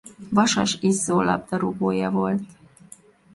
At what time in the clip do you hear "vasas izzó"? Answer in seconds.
0.31-1.21